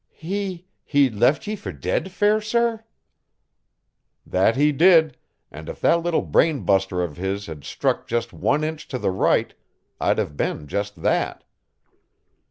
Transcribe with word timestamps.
"He... 0.15 0.65
he 0.83 1.11
left 1.11 1.45
ye 1.45 1.55
for 1.55 1.71
dead, 1.71 2.09
fair 2.09 2.41
sir?" 2.41 2.83
"That 4.25 4.55
he 4.55 4.71
did, 4.71 5.15
and 5.51 5.69
if 5.69 5.79
that 5.81 6.01
little 6.01 6.23
brain 6.23 6.61
buster 6.63 7.03
of 7.03 7.17
his 7.17 7.45
had 7.45 7.63
struck 7.63 8.07
just 8.07 8.33
one 8.33 8.63
inch 8.63 8.87
to 8.87 8.97
the 8.97 9.11
right, 9.11 9.53
I'd 9.99 10.17
have 10.17 10.35
been 10.35 10.65
just 10.65 11.03
that." 11.03 11.43